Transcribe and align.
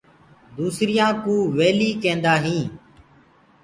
دوسريآ 0.55 1.07
ڪوُ 1.23 1.35
ويلي 1.57 1.89
ڪيندآ 2.03 2.33
هينٚ۔ 2.43 2.67